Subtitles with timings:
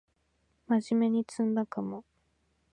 [0.65, 2.03] まじめに詰んだかも